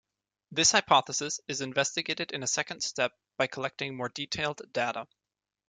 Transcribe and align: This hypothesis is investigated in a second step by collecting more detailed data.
This 0.49 0.71
hypothesis 0.71 1.39
is 1.47 1.61
investigated 1.61 2.31
in 2.31 2.41
a 2.41 2.47
second 2.47 2.81
step 2.81 3.13
by 3.37 3.45
collecting 3.45 3.95
more 3.95 4.09
detailed 4.09 4.59
data. 4.73 5.05